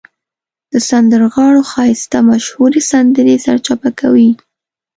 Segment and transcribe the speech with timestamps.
[0.71, 4.31] د سندرغاړو ښایسته مشهورې سندرې سرچپه کوي.